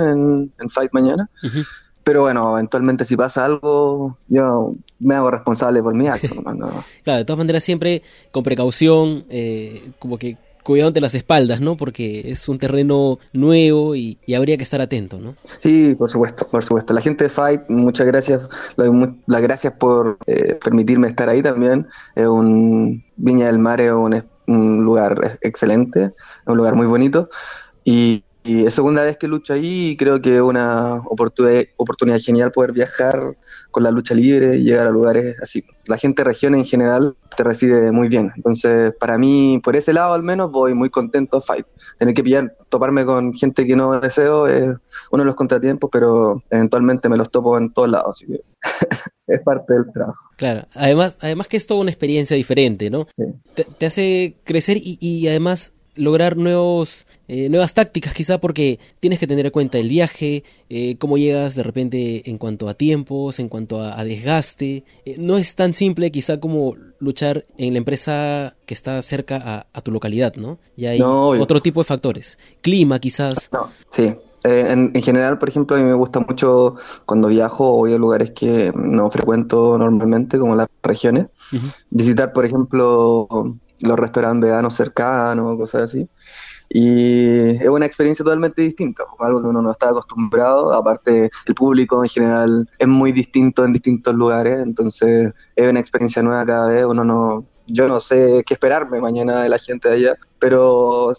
en, 0.60 0.70
Fight 0.70 0.92
mañana. 0.92 1.30
Pero 2.04 2.22
bueno, 2.22 2.52
eventualmente 2.54 3.06
si 3.06 3.16
pasa 3.16 3.46
algo, 3.46 4.18
yo 4.28 4.76
me 5.00 5.16
hago 5.16 5.32
responsable 5.32 5.82
por 5.82 5.94
mi 5.94 6.08
acto. 6.08 6.28
claro, 7.04 7.20
de 7.20 7.26
todas 7.26 7.38
maneras 7.38 7.64
siempre 7.64 8.02
con 8.32 8.44
precaución, 8.44 9.26
eh, 9.30 9.92
como 10.00 10.18
que 10.18 10.38
cuidado 10.64 10.92
de 10.92 11.02
las 11.02 11.14
espaldas, 11.14 11.62
¿no? 11.62 11.78
Porque 11.78 12.32
es 12.32 12.48
un 12.50 12.58
terreno 12.58 13.20
nuevo 13.34 13.96
y, 13.96 14.18
habría 14.36 14.58
que 14.58 14.64
estar 14.64 14.82
atento, 14.82 15.20
¿no? 15.20 15.36
Sí, 15.60 15.94
por 15.96 16.10
supuesto, 16.10 16.48
por 16.50 16.64
supuesto. 16.64 16.94
La 16.94 17.02
gente 17.02 17.26
de 17.26 17.30
Fight, 17.30 17.62
muchas 17.70 18.08
gracias, 18.08 18.42
las 18.76 19.42
gracias 19.42 19.74
por 19.74 20.18
eh, 20.26 20.58
permitirme 20.64 21.10
estar 21.10 21.30
ahí 21.30 21.42
también. 21.42 21.88
Es 22.16 22.28
un 22.28 23.04
Viña 23.16 23.48
del 23.48 23.60
Mar 23.60 23.80
es 23.80 23.92
un, 23.92 24.24
un 24.48 24.84
lugar 24.84 25.38
excelente, 25.42 26.12
un 26.46 26.58
lugar 26.58 26.76
muy 26.76 26.88
bonito 26.88 27.30
y 27.86 28.24
y 28.44 28.66
es 28.66 28.74
segunda 28.74 29.04
vez 29.04 29.18
que 29.18 29.28
lucho 29.28 29.54
ahí 29.54 29.92
y 29.92 29.98
creo 29.98 30.22
que 30.22 30.36
es 30.36 30.42
una 30.42 30.96
oportunidad, 31.06 31.64
oportunidad 31.78 32.20
genial 32.20 32.52
poder 32.52 32.74
viajar 32.74 33.38
con 33.72 33.84
la 33.84 33.92
lucha 33.92 34.14
libre 34.14 34.58
y 34.58 34.64
llegar 34.64 34.86
a 34.86 34.92
lugares 34.92 35.38
así. 35.42 35.64
La 35.88 35.98
gente 35.98 36.22
de 36.22 36.26
región 36.26 36.54
en 36.54 36.66
general 36.66 37.16
te 37.38 37.44
recibe 37.44 37.92
muy 37.94 38.10
bien. 38.10 38.32
Entonces, 38.36 38.94
para 39.00 39.18
mí, 39.18 39.62
por 39.64 39.78
ese 39.78 39.94
lado 39.94 40.14
al 40.14 40.24
menos, 40.24 40.52
voy 40.52 40.74
muy 40.74 40.90
contento 40.90 41.38
a 41.38 41.42
Fight. 41.42 41.66
Tener 41.98 42.14
que 42.14 42.24
pillar, 42.24 42.54
toparme 42.68 43.06
con 43.06 43.34
gente 43.34 43.66
que 43.66 43.78
no 43.78 44.00
deseo 44.02 44.48
es 44.48 44.78
uno 45.12 45.24
de 45.24 45.26
los 45.26 45.36
contratiempos, 45.36 45.90
pero 45.90 46.44
eventualmente 46.50 47.08
me 47.08 47.16
los 47.16 47.32
topo 47.32 47.58
en 47.58 47.72
todos 47.72 47.90
lados. 47.90 48.18
Así 48.18 48.28
que 48.28 48.42
es 49.28 49.42
parte 49.42 49.74
del 49.74 49.92
trabajo. 49.94 50.30
Claro, 50.36 50.68
además, 50.76 51.18
además 51.22 51.48
que 51.48 51.56
es 51.56 51.66
toda 51.66 51.80
una 51.80 51.92
experiencia 51.92 52.36
diferente, 52.36 52.90
¿no? 52.90 53.08
Sí. 53.16 53.24
Te, 53.56 53.86
hace 53.86 54.36
crecer 54.44 54.78
y, 54.78 54.98
y 55.00 55.30
además 55.30 55.74
lograr 55.96 56.38
nuevos, 56.38 57.06
eh, 57.28 57.50
nuevas 57.50 57.74
tácticas 57.74 58.14
quizá 58.14 58.40
porque 58.40 58.80
tienes 59.00 59.20
que 59.20 59.28
tener 59.28 59.46
en 59.46 59.52
cuenta 59.52 59.78
el 59.78 59.90
viaje, 59.90 60.44
eh, 60.70 60.98
cómo 60.98 61.18
llegas 61.18 61.56
de 61.56 61.64
repente 61.64 62.30
en 62.30 62.38
cuanto 62.38 62.70
a 62.70 62.74
tiempos, 62.74 63.40
en 63.40 63.50
cuanto 63.50 63.82
a, 63.82 64.04
desgaste. 64.04 64.84
Eh, 65.06 65.16
no 65.18 65.38
es 65.38 65.56
tan 65.56 65.74
simple 65.74 66.12
quizá 66.12 66.40
como 66.40 66.76
luchar 67.00 67.46
en 67.58 67.74
la 67.74 67.80
empresa 67.80 68.56
que 68.66 68.74
está 68.74 69.02
cerca 69.02 69.68
a, 69.72 69.82
tu 69.82 69.92
localidad, 69.92 70.36
¿no? 70.36 70.60
Y 70.76 70.86
hay 70.86 71.02
otro 71.02 71.60
tipo 71.60 71.82
de 71.82 71.86
factores. 71.86 72.38
Clima 72.62 73.00
quizás. 73.00 73.50
No, 73.52 73.70
sí. 73.90 74.14
En, 74.46 74.92
general, 75.02 75.38
por 75.40 75.48
ejemplo, 75.48 75.78
a 75.78 75.80
mí 75.80 75.86
me 75.86 75.94
gusta 75.94 76.20
mucho 76.20 76.76
cuando 77.06 77.30
viajo 77.30 77.76
o 77.76 77.78
voy 77.78 77.94
a 77.94 77.98
lugares 77.98 78.32
que 78.32 78.74
no 78.76 79.10
frecuento 79.10 79.78
normalmente, 79.78 80.38
como 80.38 80.54
las 80.54 80.68
regiones, 80.82 81.28
visitar, 81.90 82.34
por 82.34 82.44
ejemplo, 82.44 83.58
los 83.84 84.00
restaurantes 84.00 84.52
cercanos, 84.74 85.58
cosas 85.58 85.84
así. 85.84 86.08
Y 86.70 87.52
es 87.62 87.68
una 87.68 87.86
experiencia 87.86 88.24
totalmente 88.24 88.62
distinta, 88.64 89.04
algo 89.20 89.42
que 89.42 89.48
uno 89.48 89.62
no 89.62 89.72
está 89.72 89.90
acostumbrado, 89.90 90.74
aparte 90.74 91.30
el 91.46 91.54
público 91.54 92.04
en 92.04 92.10
general 92.10 92.70
es 92.80 92.88
muy 92.88 93.12
distinto 93.12 93.64
en 93.64 93.74
distintos 93.74 94.16
lugares, 94.16 94.60
entonces 94.60 95.34
es 95.56 95.70
una 95.70 95.80
experiencia 95.80 96.24
nueva 96.24 96.46
cada 96.46 96.68
vez, 96.70 96.86
uno 96.86 97.04
no, 97.04 97.46
yo 97.68 97.88
no 97.88 98.02
sé 98.02 98.44
qué 98.48 98.56
esperarme 98.56 99.00
mañana 99.02 99.44
de 99.44 99.50
la 99.50 99.60
gente 99.60 99.90
de 99.90 99.96
allá, 99.96 100.16
pero 100.40 101.14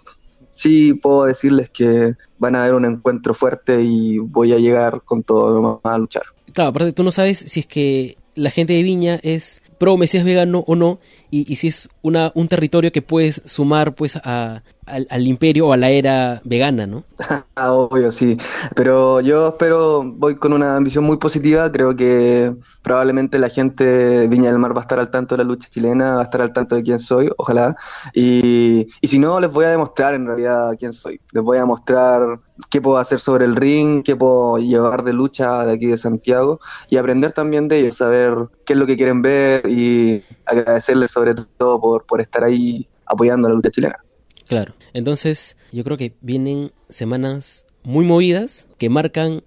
sí 0.55 0.95
puedo 0.95 1.27
decirles 1.27 1.71
que 1.71 2.15
van 2.39 2.57
a 2.57 2.63
haber 2.63 2.75
un 2.75 2.87
encuentro 2.87 3.33
fuerte 3.33 3.81
y 3.81 4.19
voy 4.19 4.53
a 4.53 4.59
llegar 4.59 5.03
con 5.05 5.23
todo 5.23 5.55
lo 5.55 5.63
más 5.63 5.95
a 5.95 5.99
luchar. 5.99 6.25
Claro, 6.53 6.71
aparte 6.71 6.93
tú 6.93 7.05
no 7.05 7.13
sabes 7.13 7.39
si 7.39 7.61
es 7.61 7.67
que 7.67 8.17
la 8.35 8.51
gente 8.51 8.73
de 8.73 8.83
Viña 8.83 9.21
es 9.23 9.63
pro 9.85 9.99
Mesías 9.99 10.25
vegano 10.25 10.65
o 10.67 10.77
no, 10.77 10.99
y, 11.31 11.45
y 11.53 11.57
si 11.57 11.69
es 11.69 11.91
una, 12.01 12.33
un 12.35 12.49
territorio 12.49 12.91
que 12.91 13.03
puedes 13.03 13.43
sumar 13.45 13.95
pues 13.95 14.17
a, 14.17 14.63
al, 14.87 15.27
imperio 15.27 15.69
o 15.69 15.73
a 15.73 15.77
la 15.77 15.91
era 15.91 16.41
vegana, 16.45 16.87
¿no? 16.87 17.05
Ah, 17.57 17.73
obvio, 17.73 18.11
sí. 18.11 18.37
Pero 18.75 19.21
yo 19.21 19.51
espero, 19.51 20.03
voy 20.03 20.35
con 20.35 20.53
una 20.53 20.77
ambición 20.77 21.05
muy 21.05 21.19
positiva. 21.19 21.71
Creo 21.71 21.95
que 21.95 22.53
probablemente 22.83 23.39
la 23.39 23.49
gente 23.49 23.87
de 23.87 24.27
Viña 24.27 24.51
del 24.51 24.59
Mar 24.59 24.75
va 24.75 24.81
a 24.81 24.83
estar 24.83 24.99
al 24.99 25.09
tanto 25.09 25.37
de 25.37 25.45
la 25.45 25.49
lucha 25.49 25.69
chilena, 25.71 26.17
va 26.17 26.23
a 26.23 26.25
estar 26.25 26.43
al 26.43 26.53
tanto 26.53 26.75
de 26.75 26.83
quién 26.83 26.99
soy, 26.99 27.31
ojalá. 27.37 27.77
Y, 28.13 28.89
y 29.01 29.07
si 29.07 29.21
no, 29.21 29.39
les 29.39 29.53
voy 29.53 29.67
a 29.67 29.69
demostrar 29.69 30.15
en 30.15 30.27
realidad 30.27 30.73
quién 30.81 30.93
soy. 30.93 31.21
Les 31.31 31.45
voy 31.45 31.59
a 31.59 31.65
mostrar 31.65 32.41
qué 32.71 32.81
puedo 32.81 32.99
hacer 32.99 33.21
sobre 33.21 33.45
el 33.45 33.55
ring, 33.55 34.03
qué 34.03 34.17
puedo 34.17 34.59
llevar 34.59 35.05
de 35.05 35.13
lucha 35.13 35.65
de 35.65 35.75
aquí 35.75 35.87
de 35.87 35.97
Santiago 35.97 36.59
y 36.91 36.97
aprender 36.97 37.31
también 37.33 37.69
de 37.69 37.79
ellos, 37.79 37.99
saber 37.99 38.35
qué 38.65 38.73
es 38.73 38.79
lo 38.79 38.87
que 38.87 38.97
quieren 38.97 39.23
ver 39.23 39.69
y 39.69 40.23
agradecerles 40.45 41.11
sobre 41.11 41.35
todo 41.57 41.81
por, 41.81 42.05
por 42.07 42.21
estar 42.21 42.45
ahí 42.45 42.87
apoyando 43.07 43.49
la 43.49 43.55
lucha 43.55 43.71
chilena. 43.71 43.99
Claro. 44.47 44.75
Entonces, 44.93 45.57
yo 45.73 45.85
creo 45.85 45.97
que 45.97 46.15
vienen 46.21 46.73
semanas 46.89 47.67
muy 47.83 48.05
movidas 48.05 48.67
que 48.79 48.89
marcan 48.89 49.43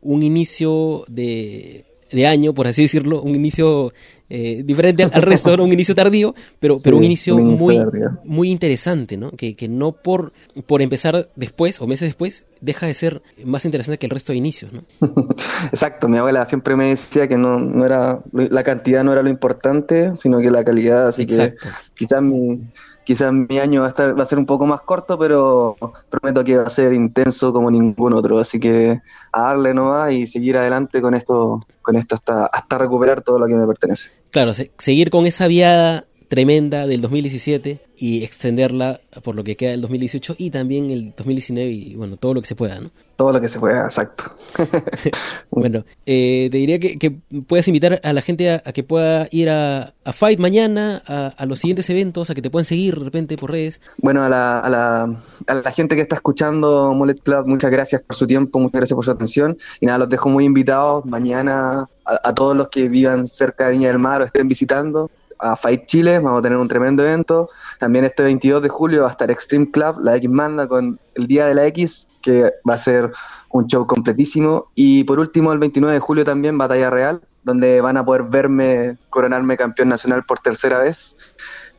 un 0.00 0.22
inicio 0.22 1.04
de, 1.08 1.84
de, 2.12 2.26
año, 2.26 2.54
por 2.54 2.66
así 2.66 2.82
decirlo, 2.82 3.22
un 3.22 3.34
inicio 3.34 3.92
eh, 4.28 4.62
diferente 4.64 5.02
al, 5.02 5.22
resto, 5.22 5.52
un 5.54 5.72
inicio 5.72 5.94
tardío, 5.94 6.34
pero, 6.58 6.78
pero 6.82 6.96
un 6.96 7.04
inicio, 7.04 7.36
muy, 7.38 7.80
muy 8.24 8.50
interesante, 8.50 9.16
¿no? 9.16 9.30
Que, 9.32 9.54
que 9.54 9.68
no 9.68 9.92
por, 9.92 10.32
por 10.66 10.82
empezar 10.82 11.30
después 11.36 11.80
o 11.80 11.86
meses 11.86 12.08
después 12.08 12.46
deja 12.60 12.86
de 12.86 12.94
ser 12.94 13.22
más 13.44 13.64
interesante 13.64 13.98
que 13.98 14.06
el 14.06 14.10
resto 14.10 14.32
de 14.32 14.38
inicios, 14.38 14.72
¿no? 14.72 14.84
Exacto, 15.72 16.08
mi 16.08 16.18
abuela 16.18 16.46
siempre 16.46 16.76
me 16.76 16.86
decía 16.90 17.28
que 17.28 17.36
no, 17.36 17.58
no 17.58 17.84
era, 17.84 18.20
la 18.32 18.62
cantidad 18.62 19.04
no 19.04 19.12
era 19.12 19.22
lo 19.22 19.28
importante, 19.28 20.12
sino 20.16 20.38
que 20.38 20.50
la 20.50 20.64
calidad, 20.64 21.08
así 21.08 21.26
que 21.26 21.54
quizás 21.94 22.22
mi 22.22 22.60
quizás 23.04 23.32
mi 23.32 23.58
año 23.58 23.80
va 23.80 23.86
a, 23.86 23.90
estar, 23.90 24.18
va 24.18 24.22
a 24.22 24.26
ser 24.26 24.38
un 24.38 24.46
poco 24.46 24.66
más 24.66 24.80
corto, 24.82 25.18
pero 25.18 25.76
prometo 26.10 26.44
que 26.44 26.56
va 26.56 26.64
a 26.64 26.70
ser 26.70 26.92
intenso 26.92 27.52
como 27.52 27.70
ningún 27.70 28.12
otro. 28.14 28.38
Así 28.38 28.58
que 28.58 29.00
a 29.32 29.42
darle 29.42 29.74
nomás 29.74 30.12
y 30.12 30.26
seguir 30.26 30.56
adelante 30.56 31.00
con 31.00 31.14
esto, 31.14 31.66
con 31.80 31.96
esto 31.96 32.14
hasta, 32.14 32.46
hasta 32.46 32.78
recuperar 32.78 33.22
todo 33.22 33.38
lo 33.38 33.46
que 33.46 33.54
me 33.54 33.66
pertenece. 33.66 34.10
Claro, 34.30 34.52
seguir 34.54 35.10
con 35.10 35.26
esa 35.26 35.46
viada 35.46 36.06
tremenda 36.28 36.86
del 36.86 37.02
2017 37.02 37.80
y 38.02 38.24
extenderla 38.24 39.00
por 39.22 39.36
lo 39.36 39.44
que 39.44 39.56
queda 39.56 39.70
del 39.70 39.80
2018 39.82 40.34
y 40.36 40.50
también 40.50 40.90
el 40.90 41.14
2019 41.16 41.70
y 41.70 41.94
bueno, 41.94 42.16
todo 42.16 42.34
lo 42.34 42.40
que 42.40 42.48
se 42.48 42.56
pueda, 42.56 42.80
¿no? 42.80 42.90
Todo 43.14 43.30
lo 43.30 43.40
que 43.40 43.48
se 43.48 43.60
pueda, 43.60 43.84
exacto. 43.84 44.24
bueno, 45.52 45.84
eh, 46.04 46.48
te 46.50 46.58
diría 46.58 46.80
que, 46.80 46.98
que, 46.98 47.12
puedas 47.46 47.68
invitar 47.68 48.00
a 48.02 48.12
la 48.12 48.20
gente 48.20 48.50
a, 48.50 48.58
que 48.72 48.82
pueda 48.82 49.28
ir 49.30 49.50
a, 49.50 49.94
Fight 50.12 50.40
mañana, 50.40 51.00
a, 51.06 51.46
los 51.46 51.60
siguientes 51.60 51.88
eventos, 51.90 52.28
a 52.28 52.34
que 52.34 52.42
te 52.42 52.50
puedan 52.50 52.64
seguir 52.64 52.98
de 52.98 53.04
repente 53.04 53.36
por 53.36 53.52
redes. 53.52 53.80
Bueno, 53.98 54.24
a 54.24 54.28
la, 54.28 54.58
a 54.58 54.68
la, 54.68 55.22
a 55.46 55.54
la 55.54 55.70
gente 55.70 55.94
que 55.94 56.02
está 56.02 56.16
escuchando 56.16 56.92
Mullet 56.94 57.22
Club, 57.22 57.46
muchas 57.46 57.70
gracias 57.70 58.02
por 58.02 58.16
su 58.16 58.26
tiempo, 58.26 58.58
muchas 58.58 58.80
gracias 58.80 58.96
por 58.96 59.04
su 59.04 59.12
atención 59.12 59.56
y 59.78 59.86
nada, 59.86 59.98
los 59.98 60.08
dejo 60.08 60.28
muy 60.28 60.44
invitados 60.44 61.06
mañana 61.06 61.88
a, 62.04 62.28
a 62.30 62.34
todos 62.34 62.56
los 62.56 62.68
que 62.68 62.88
vivan 62.88 63.28
cerca 63.28 63.66
de 63.66 63.74
Viña 63.74 63.88
del 63.90 64.00
Mar 64.00 64.22
o 64.22 64.24
estén 64.24 64.48
visitando 64.48 65.08
a 65.42 65.56
Fight 65.56 65.86
Chile, 65.86 66.18
vamos 66.18 66.38
a 66.38 66.42
tener 66.42 66.58
un 66.58 66.68
tremendo 66.68 67.04
evento. 67.04 67.50
También 67.78 68.04
este 68.04 68.22
22 68.22 68.62
de 68.62 68.68
julio 68.68 69.02
va 69.02 69.08
a 69.08 69.10
estar 69.10 69.30
Extreme 69.30 69.70
Club, 69.70 70.00
la 70.02 70.16
X 70.16 70.30
Manda 70.30 70.68
con 70.68 70.98
el 71.14 71.26
Día 71.26 71.46
de 71.46 71.54
la 71.54 71.66
X, 71.66 72.08
que 72.22 72.52
va 72.68 72.74
a 72.74 72.78
ser 72.78 73.12
un 73.50 73.66
show 73.66 73.86
completísimo. 73.86 74.70
Y 74.74 75.04
por 75.04 75.18
último, 75.18 75.52
el 75.52 75.58
29 75.58 75.94
de 75.94 76.00
julio 76.00 76.24
también 76.24 76.56
Batalla 76.56 76.90
Real, 76.90 77.20
donde 77.42 77.80
van 77.80 77.96
a 77.96 78.04
poder 78.04 78.22
verme 78.24 78.98
coronarme 79.10 79.56
campeón 79.56 79.88
nacional 79.88 80.24
por 80.24 80.38
tercera 80.38 80.78
vez. 80.78 81.16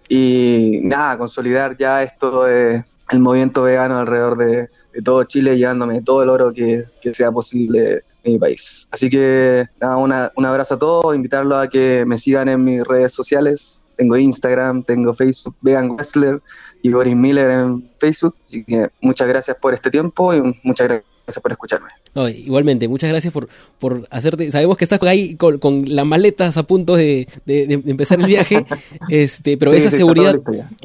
Y 0.09 0.81
nada, 0.83 1.17
consolidar 1.17 1.77
ya 1.77 2.03
esto 2.03 2.43
de 2.43 2.83
el 3.09 3.19
movimiento 3.19 3.63
vegano 3.63 3.97
alrededor 3.97 4.37
de, 4.37 4.69
todo 5.03 5.23
Chile, 5.23 5.57
llevándome 5.57 6.01
todo 6.01 6.23
el 6.23 6.29
oro 6.29 6.53
que, 6.53 6.85
que 7.01 7.13
sea 7.13 7.31
posible 7.31 8.03
mi 8.31 8.37
país. 8.37 8.87
Así 8.91 9.09
que 9.09 9.65
nada, 9.79 10.31
un 10.35 10.45
abrazo 10.45 10.75
a 10.75 10.79
todos, 10.79 11.15
invitarlos 11.15 11.63
a 11.63 11.67
que 11.67 12.05
me 12.05 12.17
sigan 12.17 12.49
en 12.49 12.63
mis 12.63 12.83
redes 12.83 13.13
sociales. 13.13 13.83
Tengo 13.97 14.17
Instagram, 14.17 14.83
tengo 14.83 15.13
Facebook, 15.13 15.55
Vegan 15.61 15.91
Wrestler 15.91 16.41
y 16.81 16.91
Boris 16.91 17.15
Miller 17.15 17.51
en 17.51 17.91
Facebook. 17.99 18.35
Así 18.43 18.63
que 18.63 18.89
muchas 19.01 19.27
gracias 19.27 19.57
por 19.57 19.73
este 19.73 19.91
tiempo 19.91 20.33
y 20.33 20.41
muchas 20.63 20.87
gracias 20.87 21.12
Gracias 21.25 21.41
por 21.41 21.51
escucharme. 21.53 21.89
igualmente, 22.35 22.87
muchas 22.87 23.09
gracias 23.09 23.31
por, 23.33 23.47
por 23.79 24.05
hacerte. 24.11 24.51
Sabemos 24.51 24.77
que 24.77 24.83
estás 24.83 25.01
ahí 25.03 25.35
con, 25.35 25.57
con 25.57 25.95
las 25.95 26.05
maletas 26.05 26.57
a 26.57 26.63
punto 26.63 26.95
de, 26.95 27.27
empezar 27.45 28.19
el 28.19 28.25
viaje, 28.25 28.65
este, 29.09 29.57
pero 29.57 29.71
esa 29.71 29.89
seguridad, 29.89 30.39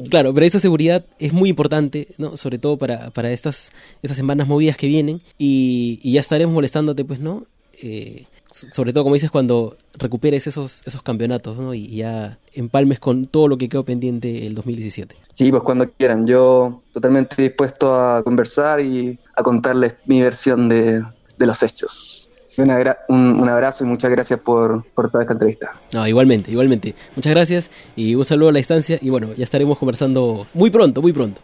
claro, 0.09 0.33
pero 0.33 0.45
esa 0.45 0.59
seguridad 0.59 1.05
es 1.19 1.33
muy 1.33 1.49
importante, 1.49 2.07
¿no? 2.17 2.37
Sobre 2.37 2.57
todo 2.57 2.77
para, 2.77 3.09
para 3.11 3.31
estas, 3.31 3.71
estas 4.01 4.15
semanas 4.15 4.47
movidas 4.47 4.77
que 4.77 4.87
vienen 4.87 5.21
y, 5.37 5.99
y 6.03 6.13
ya 6.13 6.21
estaremos 6.21 6.53
molestándote, 6.53 7.03
pues, 7.03 7.19
¿no? 7.19 7.45
Eh, 7.81 8.25
sobre 8.51 8.93
todo 8.93 9.03
como 9.03 9.13
dices 9.13 9.31
cuando 9.31 9.77
recuperes 9.93 10.47
esos 10.47 10.85
esos 10.87 11.03
campeonatos 11.03 11.57
¿no? 11.57 11.73
y 11.73 11.87
ya 11.97 12.37
empalmes 12.53 12.99
con 12.99 13.27
todo 13.27 13.47
lo 13.47 13.57
que 13.57 13.69
quedó 13.69 13.83
pendiente 13.83 14.45
el 14.47 14.55
2017. 14.55 15.15
Sí, 15.31 15.51
pues 15.51 15.63
cuando 15.63 15.89
quieran. 15.91 16.27
Yo 16.27 16.81
totalmente 16.91 17.41
dispuesto 17.41 17.93
a 17.93 18.23
conversar 18.23 18.81
y 18.81 19.19
a 19.35 19.43
contarles 19.43 19.95
mi 20.05 20.21
versión 20.21 20.67
de, 20.67 21.03
los 21.37 21.63
hechos. 21.63 22.29
Un, 22.57 23.15
un, 23.39 23.47
abrazo 23.47 23.85
y 23.85 23.87
muchas 23.87 24.11
gracias 24.11 24.37
por, 24.41 24.83
por 24.93 25.09
toda 25.09 25.23
esta 25.23 25.31
entrevista. 25.31 25.71
No, 25.93 26.05
igualmente, 26.05 26.51
igualmente. 26.51 26.93
Muchas 27.15 27.33
gracias 27.33 27.71
y 27.95 28.15
un 28.15 28.25
saludo 28.25 28.49
a 28.49 28.51
la 28.51 28.57
distancia 28.57 28.99
y 29.01 29.09
bueno, 29.09 29.33
ya 29.33 29.45
estaremos 29.45 29.77
conversando 29.77 30.45
muy 30.53 30.69
pronto, 30.69 31.01
muy 31.01 31.13
pronto. 31.13 31.39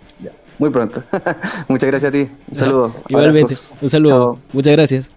muy 0.59 0.71
pronto. 0.71 1.01
muchas 1.69 1.89
gracias 1.89 2.09
a 2.09 2.11
ti. 2.11 2.29
Un 2.51 2.57
saludo. 2.57 2.95
igualmente, 3.07 3.55
un 3.79 3.89
saludo. 3.89 4.39
Muchas 4.51 4.73
gracias. 4.73 5.09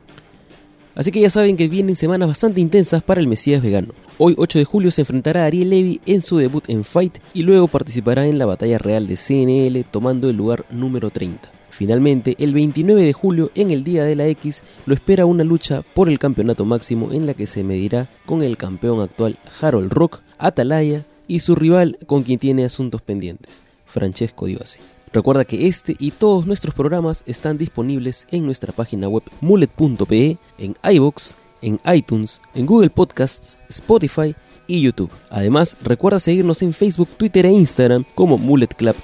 Así 0.98 1.12
que 1.12 1.20
ya 1.20 1.30
saben 1.30 1.56
que 1.56 1.68
vienen 1.68 1.94
semanas 1.94 2.26
bastante 2.26 2.60
intensas 2.60 3.04
para 3.04 3.20
el 3.20 3.28
Mesías 3.28 3.62
vegano. 3.62 3.94
Hoy 4.18 4.34
8 4.36 4.58
de 4.58 4.64
julio 4.64 4.90
se 4.90 5.02
enfrentará 5.02 5.44
a 5.44 5.46
Ariel 5.46 5.70
Levy 5.70 6.00
en 6.06 6.22
su 6.22 6.38
debut 6.38 6.68
en 6.68 6.82
Fight 6.82 7.18
y 7.32 7.44
luego 7.44 7.68
participará 7.68 8.26
en 8.26 8.36
la 8.36 8.46
batalla 8.46 8.78
real 8.78 9.06
de 9.06 9.16
CNL 9.16 9.88
tomando 9.88 10.28
el 10.28 10.36
lugar 10.36 10.64
número 10.70 11.10
30. 11.10 11.52
Finalmente, 11.70 12.34
el 12.40 12.52
29 12.52 13.00
de 13.00 13.12
julio, 13.12 13.52
en 13.54 13.70
el 13.70 13.84
Día 13.84 14.02
de 14.02 14.16
la 14.16 14.26
X, 14.26 14.64
lo 14.86 14.94
espera 14.94 15.24
una 15.24 15.44
lucha 15.44 15.82
por 15.94 16.08
el 16.08 16.18
campeonato 16.18 16.64
máximo 16.64 17.12
en 17.12 17.26
la 17.26 17.34
que 17.34 17.46
se 17.46 17.62
medirá 17.62 18.08
con 18.26 18.42
el 18.42 18.56
campeón 18.56 19.00
actual 19.00 19.38
Harold 19.60 19.92
Rock, 19.92 20.22
Atalaya 20.36 21.04
y 21.28 21.38
su 21.38 21.54
rival 21.54 21.96
con 22.08 22.24
quien 22.24 22.40
tiene 22.40 22.64
asuntos 22.64 23.02
pendientes, 23.02 23.60
Francesco 23.86 24.46
Divasi. 24.46 24.80
Recuerda 25.12 25.44
que 25.44 25.66
este 25.66 25.96
y 25.98 26.10
todos 26.10 26.46
nuestros 26.46 26.74
programas 26.74 27.22
están 27.26 27.58
disponibles 27.58 28.26
en 28.30 28.44
nuestra 28.44 28.72
página 28.72 29.08
web 29.08 29.22
mullet.pe, 29.40 30.38
en 30.58 30.76
iBox, 30.82 31.34
en 31.62 31.80
iTunes, 31.92 32.40
en 32.54 32.66
Google 32.66 32.90
Podcasts, 32.90 33.58
Spotify 33.68 34.34
y 34.66 34.82
YouTube. 34.82 35.10
Además, 35.30 35.76
recuerda 35.82 36.18
seguirnos 36.18 36.62
en 36.62 36.72
Facebook, 36.72 37.08
Twitter 37.16 37.46
e 37.46 37.52
Instagram 37.52 38.04
como 38.14 38.38
Mullet 38.38 38.68
Club 38.68 38.96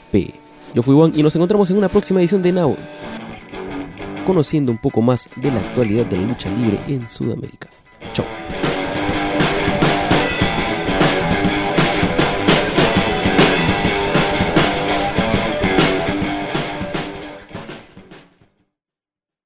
Yo 0.75 0.83
fui 0.83 0.95
Juan 0.95 1.13
y 1.17 1.23
nos 1.23 1.35
encontramos 1.35 1.71
en 1.71 1.79
una 1.79 1.89
próxima 1.89 2.21
edición 2.21 2.43
de 2.43 2.53
Now, 2.53 2.77
conociendo 4.27 4.71
un 4.71 4.79
poco 4.79 5.01
más 5.03 5.29
de 5.37 5.51
la 5.51 5.59
actualidad 5.59 6.07
de 6.07 6.19
la 6.19 6.27
lucha 6.27 6.51
libre 6.51 6.79
en 6.87 7.09
Sudamérica. 7.09 7.69
Chao. 8.13 8.27